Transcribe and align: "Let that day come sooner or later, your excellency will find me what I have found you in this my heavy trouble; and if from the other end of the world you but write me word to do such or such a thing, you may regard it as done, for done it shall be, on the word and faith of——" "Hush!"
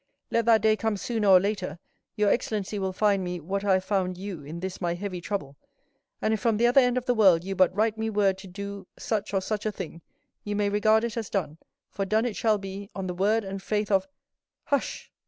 "Let 0.31 0.45
that 0.47 0.63
day 0.63 0.75
come 0.75 0.97
sooner 0.97 1.27
or 1.27 1.39
later, 1.39 1.77
your 2.15 2.31
excellency 2.31 2.79
will 2.79 2.91
find 2.91 3.23
me 3.23 3.39
what 3.39 3.63
I 3.63 3.73
have 3.73 3.83
found 3.83 4.17
you 4.17 4.41
in 4.41 4.59
this 4.59 4.81
my 4.81 4.95
heavy 4.95 5.21
trouble; 5.21 5.57
and 6.23 6.33
if 6.33 6.39
from 6.39 6.57
the 6.57 6.65
other 6.65 6.81
end 6.81 6.97
of 6.97 7.05
the 7.05 7.13
world 7.13 7.43
you 7.43 7.55
but 7.55 7.71
write 7.75 7.99
me 7.99 8.09
word 8.09 8.39
to 8.39 8.47
do 8.47 8.87
such 8.97 9.31
or 9.31 9.41
such 9.41 9.63
a 9.63 9.71
thing, 9.71 10.01
you 10.43 10.55
may 10.55 10.69
regard 10.69 11.03
it 11.03 11.17
as 11.17 11.29
done, 11.29 11.59
for 11.91 12.03
done 12.03 12.25
it 12.25 12.35
shall 12.35 12.57
be, 12.57 12.89
on 12.95 13.05
the 13.05 13.13
word 13.13 13.43
and 13.43 13.61
faith 13.61 13.91
of——" 13.91 14.07
"Hush!" 14.63 15.11